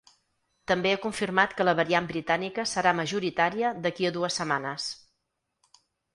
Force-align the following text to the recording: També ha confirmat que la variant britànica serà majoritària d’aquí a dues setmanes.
També 0.69 0.93
ha 0.93 0.99
confirmat 1.03 1.53
que 1.59 1.67
la 1.69 1.75
variant 1.79 2.07
britànica 2.13 2.65
serà 2.73 2.95
majoritària 3.01 3.75
d’aquí 3.85 4.09
a 4.11 4.15
dues 4.19 4.41
setmanes. 4.43 4.91